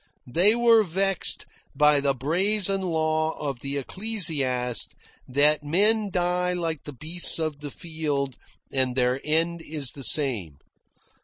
[0.25, 1.45] They were vexed
[1.75, 4.95] by the brazen law of the Ecclesiast
[5.27, 8.35] that men die like the beasts of the field
[8.73, 10.57] and their end is the same.